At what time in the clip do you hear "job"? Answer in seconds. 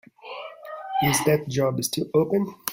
1.47-1.83